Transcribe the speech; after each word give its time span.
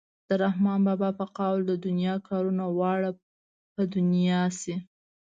د 0.27 0.29
رحمان 0.43 0.79
بابا 0.87 1.09
په 1.19 1.25
قول 1.37 1.59
د 1.67 1.71
دنیا 1.85 2.15
کارونه 2.27 2.63
واړه 2.77 3.11
په 3.73 3.81
دنیا 3.93 4.41
شي. 4.59 4.75